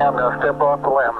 I'm 0.00 0.16
gonna 0.16 0.38
step 0.40 0.60
off 0.60 0.82
the 0.82 0.88
limb. 0.88 1.18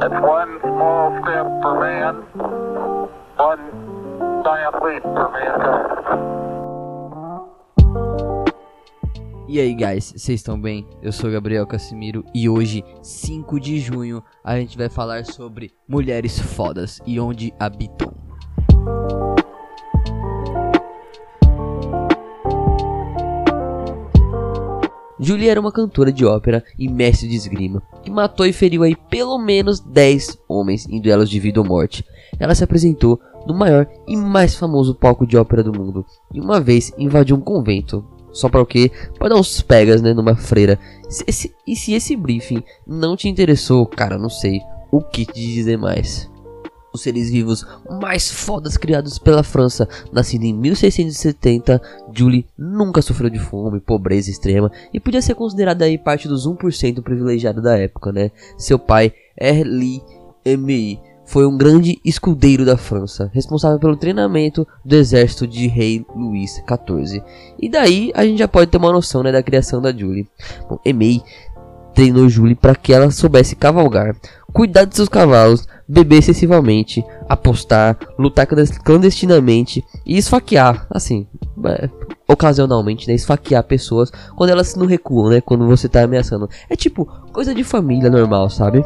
That's 0.00 0.18
one 0.22 0.58
small 0.62 1.10
step 1.22 1.46
for 1.62 1.80
man, 1.80 2.14
one 3.36 3.62
giant 4.44 4.82
leap 4.82 5.02
for 5.02 5.30
mankind. 5.30 6.53
E 9.46 9.60
aí, 9.60 9.74
guys, 9.74 10.14
vocês 10.16 10.40
estão 10.40 10.58
bem? 10.58 10.86
Eu 11.02 11.12
sou 11.12 11.30
Gabriel 11.30 11.66
Casimiro 11.66 12.24
e 12.34 12.48
hoje, 12.48 12.82
5 13.02 13.60
de 13.60 13.78
junho, 13.78 14.22
a 14.42 14.56
gente 14.56 14.74
vai 14.78 14.88
falar 14.88 15.26
sobre 15.26 15.70
mulheres 15.86 16.38
fodas 16.38 16.98
e 17.06 17.20
onde 17.20 17.52
habitam. 17.60 18.10
Julie 25.20 25.48
era 25.48 25.60
uma 25.60 25.72
cantora 25.72 26.10
de 26.10 26.24
ópera 26.24 26.64
e 26.78 26.88
mestre 26.88 27.28
de 27.28 27.36
esgrima, 27.36 27.82
que 28.02 28.10
matou 28.10 28.46
e 28.46 28.52
feriu 28.52 28.82
aí 28.82 28.96
pelo 28.96 29.38
menos 29.38 29.78
10 29.78 30.38
homens 30.48 30.88
em 30.88 31.02
duelos 31.02 31.28
de 31.28 31.38
vida 31.38 31.60
ou 31.60 31.66
morte. 31.66 32.02
Ela 32.38 32.54
se 32.54 32.64
apresentou 32.64 33.20
no 33.46 33.52
maior 33.52 33.86
e 34.08 34.16
mais 34.16 34.54
famoso 34.54 34.94
palco 34.94 35.26
de 35.26 35.36
ópera 35.36 35.62
do 35.62 35.78
mundo, 35.78 36.04
e 36.32 36.40
uma 36.40 36.62
vez 36.62 36.92
invadiu 36.96 37.36
um 37.36 37.40
convento. 37.40 38.13
Só 38.34 38.50
para 38.50 38.60
o 38.60 38.66
quê? 38.66 38.90
Para 39.18 39.30
dar 39.30 39.36
uns 39.36 39.62
pegas, 39.62 40.02
né, 40.02 40.12
numa 40.12 40.36
freira. 40.36 40.78
Se 41.08 41.24
esse- 41.26 41.54
e 41.66 41.74
se 41.74 41.94
esse 41.94 42.14
briefing 42.16 42.62
não 42.86 43.16
te 43.16 43.28
interessou, 43.28 43.86
cara, 43.86 44.18
não 44.18 44.28
sei 44.28 44.60
o 44.90 45.00
que 45.00 45.24
te 45.24 45.40
dizer 45.54 45.78
mais. 45.78 46.28
Os 46.92 47.02
seres 47.02 47.28
vivos 47.30 47.66
mais 48.00 48.30
fodas 48.30 48.76
criados 48.76 49.18
pela 49.18 49.42
França, 49.42 49.88
nascida 50.12 50.44
em 50.44 50.52
1670, 50.52 51.80
Julie 52.12 52.46
nunca 52.56 53.02
sofreu 53.02 53.28
de 53.30 53.38
fome, 53.38 53.80
pobreza 53.80 54.30
extrema 54.30 54.70
e 54.92 55.00
podia 55.00 55.20
ser 55.22 55.34
considerada 55.34 55.84
aí 55.84 55.98
parte 55.98 56.28
dos 56.28 56.46
1% 56.46 57.02
privilegiado 57.02 57.60
da 57.62 57.76
época, 57.76 58.12
né? 58.12 58.30
Seu 58.56 58.78
pai, 58.78 59.12
Erli 59.40 60.00
Emi, 60.44 61.00
foi 61.24 61.46
um 61.46 61.56
grande 61.56 61.98
escudeiro 62.04 62.64
da 62.64 62.76
França, 62.76 63.30
responsável 63.32 63.78
pelo 63.78 63.96
treinamento 63.96 64.66
do 64.84 64.94
exército 64.94 65.46
de 65.46 65.66
rei 65.66 66.04
Luís 66.14 66.62
XIV. 66.68 67.22
E 67.60 67.68
daí 67.68 68.12
a 68.14 68.24
gente 68.24 68.38
já 68.38 68.48
pode 68.48 68.70
ter 68.70 68.76
uma 68.76 68.92
noção 68.92 69.22
né, 69.22 69.32
da 69.32 69.42
criação 69.42 69.80
da 69.80 69.92
Julie. 69.92 70.28
Bom, 70.68 70.78
Emei 70.84 71.22
treinou 71.94 72.28
Julie 72.28 72.56
para 72.56 72.74
que 72.74 72.92
ela 72.92 73.10
soubesse 73.10 73.54
cavalgar, 73.54 74.16
cuidar 74.52 74.84
de 74.84 74.96
seus 74.96 75.08
cavalos, 75.08 75.66
beber 75.88 76.18
excessivamente, 76.18 77.04
apostar, 77.28 77.96
lutar 78.18 78.46
clandes- 78.46 78.76
clandestinamente 78.78 79.82
e 80.04 80.18
esfaquear, 80.18 80.86
assim, 80.90 81.26
é, 81.64 81.88
ocasionalmente, 82.28 83.06
né, 83.06 83.14
esfaquear 83.14 83.62
pessoas 83.62 84.10
quando 84.36 84.50
elas 84.50 84.74
não 84.74 84.86
recuam, 84.86 85.30
né, 85.30 85.40
quando 85.40 85.66
você 85.66 85.88
tá 85.88 86.02
ameaçando. 86.02 86.50
É 86.68 86.74
tipo 86.74 87.06
coisa 87.32 87.54
de 87.54 87.62
família 87.62 88.10
normal, 88.10 88.50
sabe? 88.50 88.84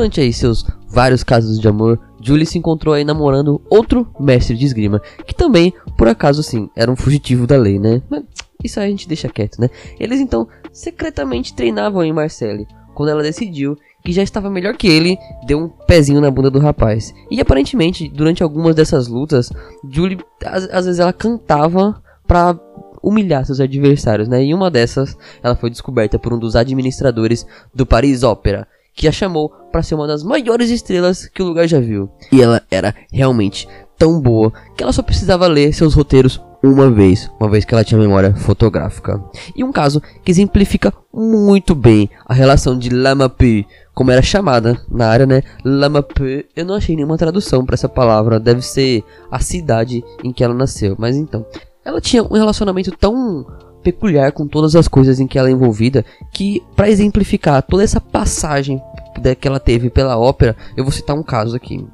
Durante 0.00 0.18
aí 0.18 0.32
seus 0.32 0.64
vários 0.88 1.22
casos 1.22 1.60
de 1.60 1.68
amor, 1.68 2.00
Julie 2.22 2.46
se 2.46 2.56
encontrou 2.56 2.94
aí 2.94 3.04
namorando 3.04 3.60
outro 3.68 4.10
mestre 4.18 4.56
de 4.56 4.64
esgrima, 4.64 4.98
que 5.26 5.34
também, 5.34 5.74
por 5.94 6.08
acaso 6.08 6.42
sim, 6.42 6.70
era 6.74 6.90
um 6.90 6.96
fugitivo 6.96 7.46
da 7.46 7.58
lei, 7.58 7.78
né? 7.78 8.00
Mas 8.08 8.22
isso 8.64 8.80
a 8.80 8.86
gente 8.86 9.06
deixa 9.06 9.28
quieto, 9.28 9.60
né? 9.60 9.68
Eles 9.98 10.18
então 10.18 10.48
secretamente 10.72 11.52
treinavam 11.52 12.02
em 12.02 12.14
Marseille, 12.14 12.66
quando 12.94 13.10
ela 13.10 13.22
decidiu 13.22 13.76
que 14.02 14.10
já 14.10 14.22
estava 14.22 14.48
melhor 14.48 14.74
que 14.74 14.88
ele, 14.88 15.18
deu 15.46 15.58
um 15.58 15.68
pezinho 15.68 16.22
na 16.22 16.30
bunda 16.30 16.50
do 16.50 16.60
rapaz. 16.60 17.12
E 17.30 17.38
aparentemente, 17.38 18.08
durante 18.08 18.42
algumas 18.42 18.74
dessas 18.74 19.06
lutas, 19.06 19.52
Julie, 19.86 20.18
às, 20.46 20.64
às 20.70 20.86
vezes 20.86 20.98
ela 20.98 21.12
cantava 21.12 22.02
pra 22.26 22.58
humilhar 23.02 23.44
seus 23.44 23.60
adversários, 23.60 24.28
né? 24.28 24.42
E 24.42 24.54
uma 24.54 24.70
dessas, 24.70 25.14
ela 25.42 25.54
foi 25.54 25.68
descoberta 25.68 26.18
por 26.18 26.32
um 26.32 26.38
dos 26.38 26.56
administradores 26.56 27.46
do 27.74 27.84
Paris 27.84 28.22
Opera, 28.22 28.66
que 29.00 29.08
a 29.08 29.12
chamou 29.12 29.48
para 29.72 29.82
ser 29.82 29.94
uma 29.94 30.06
das 30.06 30.22
maiores 30.22 30.68
estrelas 30.68 31.26
que 31.26 31.42
o 31.42 31.46
lugar 31.46 31.66
já 31.66 31.80
viu. 31.80 32.10
E 32.30 32.42
ela 32.42 32.60
era 32.70 32.94
realmente 33.10 33.66
tão 33.96 34.20
boa 34.20 34.52
que 34.76 34.82
ela 34.82 34.92
só 34.92 35.02
precisava 35.02 35.46
ler 35.46 35.72
seus 35.72 35.94
roteiros 35.94 36.38
uma 36.62 36.90
vez, 36.90 37.30
uma 37.40 37.48
vez 37.48 37.64
que 37.64 37.72
ela 37.72 37.82
tinha 37.82 37.98
memória 37.98 38.34
fotográfica. 38.36 39.18
E 39.56 39.64
um 39.64 39.72
caso 39.72 40.02
que 40.22 40.30
exemplifica 40.30 40.92
muito 41.10 41.74
bem 41.74 42.10
a 42.26 42.34
relação 42.34 42.78
de 42.78 42.90
Lamapu, 42.90 43.64
como 43.94 44.10
era 44.10 44.20
chamada 44.20 44.78
na 44.90 45.08
área, 45.08 45.24
né? 45.24 45.42
Lamapu, 45.64 46.24
eu 46.54 46.66
não 46.66 46.74
achei 46.74 46.94
nenhuma 46.94 47.16
tradução 47.16 47.64
para 47.64 47.76
essa 47.76 47.88
palavra, 47.88 48.38
deve 48.38 48.60
ser 48.60 49.02
a 49.30 49.40
cidade 49.40 50.04
em 50.22 50.30
que 50.30 50.44
ela 50.44 50.52
nasceu, 50.52 50.94
mas 50.98 51.16
então, 51.16 51.46
ela 51.82 52.02
tinha 52.02 52.22
um 52.22 52.34
relacionamento 52.34 52.90
tão 52.92 53.46
peculiar 53.82 54.32
com 54.32 54.46
todas 54.46 54.76
as 54.76 54.88
coisas 54.88 55.20
em 55.20 55.26
que 55.26 55.38
ela 55.38 55.48
é 55.48 55.52
envolvida, 55.52 56.04
que 56.32 56.62
para 56.76 56.88
exemplificar 56.88 57.62
toda 57.62 57.82
essa 57.82 58.00
passagem 58.00 58.80
da- 59.20 59.34
que 59.34 59.46
ela 59.46 59.60
teve 59.60 59.90
pela 59.90 60.18
ópera, 60.18 60.56
eu 60.76 60.84
vou 60.84 60.92
citar 60.92 61.16
um 61.16 61.22
caso 61.22 61.54
aqui. 61.54 61.86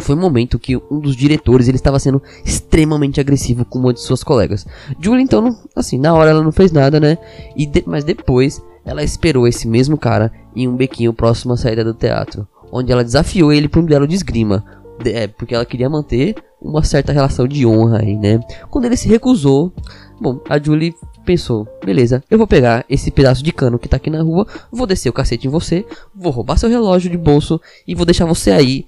Foi 0.00 0.16
um 0.16 0.20
momento 0.20 0.58
que 0.58 0.76
um 0.90 0.98
dos 0.98 1.14
diretores 1.16 1.68
ele 1.68 1.76
estava 1.76 1.98
sendo 2.00 2.20
extremamente 2.44 3.20
agressivo 3.20 3.64
com 3.64 3.78
uma 3.78 3.94
de 3.94 4.00
suas 4.00 4.24
colegas. 4.24 4.66
Julie 5.00 5.22
então, 5.22 5.40
não- 5.40 5.56
assim, 5.74 5.98
na 5.98 6.12
hora 6.12 6.30
ela 6.30 6.42
não 6.42 6.50
fez 6.52 6.72
nada, 6.72 6.98
né? 6.98 7.16
E 7.56 7.64
de- 7.64 7.84
mas 7.86 8.02
depois 8.02 8.60
ela 8.84 9.02
esperou 9.04 9.46
esse 9.46 9.68
mesmo 9.68 9.96
cara 9.96 10.32
em 10.54 10.66
um 10.68 10.76
bequinho 10.76 11.12
próximo 11.14 11.54
à 11.54 11.56
saída 11.56 11.84
do 11.84 11.94
teatro, 11.94 12.46
onde 12.72 12.90
ela 12.92 13.04
desafiou 13.04 13.52
ele 13.52 13.68
para 13.68 13.80
um 13.80 13.84
duelo 13.84 14.06
de 14.08 14.16
esgrima. 14.16 14.64
É, 15.04 15.26
porque 15.26 15.54
ela 15.54 15.64
queria 15.64 15.88
manter 15.88 16.36
uma 16.60 16.82
certa 16.82 17.12
relação 17.12 17.46
de 17.48 17.64
honra 17.66 18.00
aí, 18.00 18.16
né? 18.16 18.40
Quando 18.70 18.84
ele 18.86 18.96
se 18.96 19.08
recusou, 19.08 19.72
bom, 20.20 20.40
a 20.48 20.58
Julie 20.58 20.94
pensou, 21.24 21.66
beleza, 21.84 22.22
eu 22.30 22.38
vou 22.38 22.46
pegar 22.46 22.84
esse 22.88 23.10
pedaço 23.10 23.42
de 23.42 23.52
cano 23.52 23.78
que 23.78 23.88
tá 23.88 23.96
aqui 23.96 24.10
na 24.10 24.22
rua, 24.22 24.46
vou 24.70 24.86
descer 24.86 25.08
o 25.08 25.12
cacete 25.12 25.46
em 25.46 25.50
você, 25.50 25.84
vou 26.14 26.30
roubar 26.30 26.56
seu 26.56 26.68
relógio 26.68 27.10
de 27.10 27.16
bolso 27.16 27.60
e 27.86 27.94
vou 27.94 28.04
deixar 28.04 28.26
você 28.26 28.50
aí 28.50 28.86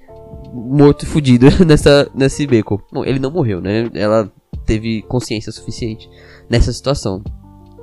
morto 0.52 1.04
e 1.04 1.06
fudido 1.06 1.46
nessa, 1.64 2.10
nesse 2.14 2.46
beco. 2.46 2.82
Bom, 2.92 3.04
ele 3.04 3.18
não 3.18 3.30
morreu, 3.30 3.60
né? 3.60 3.90
Ela 3.94 4.30
teve 4.64 5.02
consciência 5.02 5.52
suficiente 5.52 6.08
nessa 6.48 6.72
situação. 6.72 7.22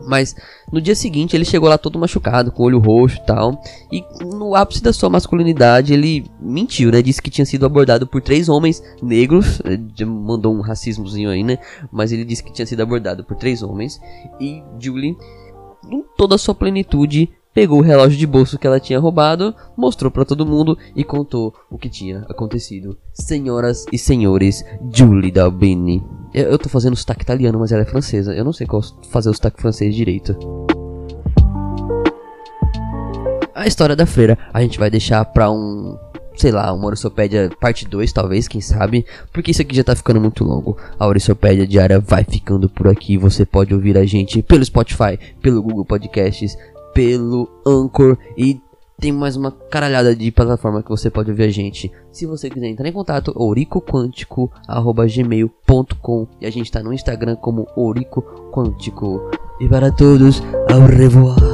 Mas 0.07 0.35
no 0.71 0.81
dia 0.81 0.95
seguinte 0.95 1.35
ele 1.35 1.45
chegou 1.45 1.69
lá 1.69 1.77
todo 1.77 1.99
machucado, 1.99 2.51
com 2.51 2.63
o 2.63 2.65
olho 2.65 2.79
roxo 2.79 3.17
e 3.17 3.25
tal. 3.25 3.61
E 3.91 4.03
no 4.25 4.55
ápice 4.55 4.81
da 4.81 4.93
sua 4.93 5.09
masculinidade 5.09 5.93
ele 5.93 6.25
mentiu, 6.39 6.91
né? 6.91 7.01
Disse 7.01 7.21
que 7.21 7.29
tinha 7.29 7.45
sido 7.45 7.65
abordado 7.65 8.07
por 8.07 8.21
três 8.21 8.49
homens 8.49 8.81
negros. 9.01 9.61
Mandou 10.05 10.53
um 10.53 10.61
racismozinho 10.61 11.29
aí, 11.29 11.43
né? 11.43 11.57
Mas 11.91 12.11
ele 12.11 12.25
disse 12.25 12.43
que 12.43 12.53
tinha 12.53 12.65
sido 12.65 12.81
abordado 12.81 13.23
por 13.23 13.37
três 13.37 13.61
homens. 13.61 13.99
E 14.39 14.63
Julie, 14.79 15.15
em 15.91 16.03
toda 16.17 16.35
a 16.35 16.37
sua 16.37 16.55
plenitude, 16.55 17.29
pegou 17.53 17.79
o 17.79 17.83
relógio 17.83 18.17
de 18.17 18.25
bolso 18.25 18.57
que 18.57 18.65
ela 18.65 18.79
tinha 18.79 18.99
roubado, 18.99 19.53
mostrou 19.77 20.09
pra 20.09 20.25
todo 20.25 20.45
mundo 20.45 20.77
e 20.95 21.03
contou 21.03 21.53
o 21.69 21.77
que 21.77 21.89
tinha 21.89 22.25
acontecido. 22.29 22.97
Senhoras 23.13 23.85
e 23.91 23.97
senhores, 23.97 24.65
Julie 24.91 25.31
Dalbini. 25.31 26.03
Eu, 26.33 26.51
eu 26.51 26.57
tô 26.57 26.67
fazendo 26.67 26.95
sotaque 26.95 27.23
italiano, 27.23 27.59
mas 27.59 27.71
ela 27.71 27.83
é 27.83 27.85
francesa. 27.85 28.33
Eu 28.33 28.43
não 28.43 28.53
sei 28.53 28.65
qual 28.65 28.81
fazer 29.09 29.29
o 29.29 29.33
sotaque 29.33 29.61
francês 29.61 29.93
direito. 29.95 30.35
A 33.53 33.67
história 33.67 33.95
da 33.95 34.05
freira 34.05 34.37
a 34.53 34.61
gente 34.61 34.79
vai 34.79 34.89
deixar 34.89 35.23
pra 35.25 35.49
um, 35.51 35.97
sei 36.35 36.51
lá, 36.51 36.73
uma 36.73 36.87
orissopédia 36.87 37.51
parte 37.61 37.87
2, 37.87 38.11
talvez, 38.11 38.47
quem 38.47 38.59
sabe, 38.59 39.05
porque 39.31 39.51
isso 39.51 39.61
aqui 39.61 39.75
já 39.75 39.83
tá 39.83 39.95
ficando 39.95 40.19
muito 40.19 40.43
longo. 40.43 40.77
A 40.97 41.07
orissopédia 41.07 41.67
diária 41.67 41.99
vai 41.99 42.23
ficando 42.23 42.67
por 42.67 42.87
aqui. 42.87 43.17
Você 43.17 43.45
pode 43.45 43.73
ouvir 43.73 43.97
a 43.97 44.05
gente 44.05 44.41
pelo 44.41 44.65
Spotify, 44.65 45.19
pelo 45.41 45.61
Google 45.61 45.85
Podcasts, 45.85 46.57
pelo 46.93 47.49
Anchor 47.65 48.17
e 48.37 48.59
tem 49.03 49.11
mais 49.11 49.35
uma 49.35 49.51
caralhada 49.51 50.15
de 50.15 50.31
plataforma 50.31 50.81
que 50.81 50.87
você 50.87 51.09
pode 51.09 51.29
ouvir 51.29 51.43
a 51.43 51.49
gente. 51.49 51.91
Se 52.09 52.25
você 52.25 52.49
quiser 52.49 52.67
entrar 52.67 52.87
em 52.87 52.93
contato, 52.93 53.33
ouricoquântico.gmail.com 53.35 56.27
E 56.39 56.45
a 56.45 56.49
gente 56.49 56.71
tá 56.71 56.81
no 56.81 56.93
Instagram 56.93 57.35
como 57.35 57.67
Ourico 57.75 58.21
Quântico. 58.49 59.29
E 59.59 59.67
para 59.67 59.91
todos, 59.91 60.41
au 60.71 60.85
revoir. 60.85 61.52